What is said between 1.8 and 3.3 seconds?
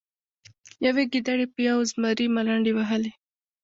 زمري ملنډې وهلې.